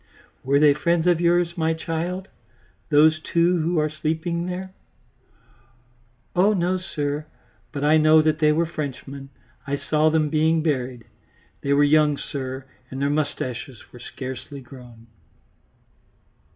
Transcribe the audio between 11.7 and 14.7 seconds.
were young, sir, and their moustaches were scarcely